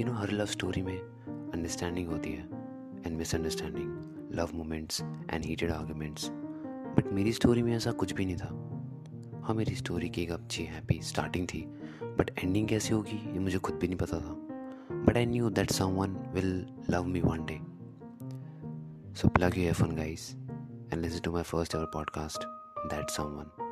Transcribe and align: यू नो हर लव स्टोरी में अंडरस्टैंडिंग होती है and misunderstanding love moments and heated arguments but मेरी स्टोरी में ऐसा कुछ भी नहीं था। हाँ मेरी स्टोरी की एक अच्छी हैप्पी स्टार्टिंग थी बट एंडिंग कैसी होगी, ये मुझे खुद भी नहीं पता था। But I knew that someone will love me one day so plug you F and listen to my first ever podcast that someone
यू 0.00 0.06
नो 0.06 0.12
हर 0.12 0.30
लव 0.30 0.46
स्टोरी 0.46 0.82
में 0.82 0.98
अंडरस्टैंडिंग 0.98 2.08
होती 2.08 2.30
है 2.30 2.44
and 3.06 3.16
misunderstanding 3.16 4.32
love 4.34 4.48
moments 4.54 5.00
and 5.02 5.44
heated 5.44 5.70
arguments 5.70 6.28
but 6.96 7.12
मेरी 7.12 7.32
स्टोरी 7.32 7.62
में 7.62 7.76
ऐसा 7.76 7.92
कुछ 7.92 8.12
भी 8.12 8.24
नहीं 8.24 8.36
था। 8.36 9.40
हाँ 9.44 9.54
मेरी 9.54 9.74
स्टोरी 9.74 10.08
की 10.08 10.22
एक 10.22 10.30
अच्छी 10.30 10.64
हैप्पी 10.64 11.00
स्टार्टिंग 11.02 11.46
थी 11.46 11.60
बट 12.02 12.30
एंडिंग 12.38 12.68
कैसी 12.68 12.94
होगी, 12.94 13.32
ये 13.32 13.38
मुझे 13.38 13.58
खुद 13.58 13.74
भी 13.74 13.86
नहीं 13.86 13.98
पता 13.98 14.18
था। 14.18 14.36
But 15.04 15.16
I 15.16 15.26
knew 15.26 15.50
that 15.50 15.70
someone 15.84 16.16
will 16.34 16.66
love 16.90 17.04
me 17.04 17.20
one 17.20 17.46
day 17.50 17.60
so 19.14 19.28
plug 19.28 19.58
you 19.58 19.64
F 19.64 19.82
and 19.84 21.00
listen 21.00 21.20
to 21.20 21.32
my 21.32 21.42
first 21.42 21.74
ever 21.74 21.84
podcast 21.84 22.44
that 22.94 23.10
someone 23.22 23.63